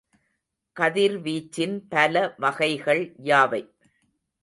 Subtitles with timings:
[0.75, 3.63] கதிர்வீச்சின் பல வகைகள் யாவை?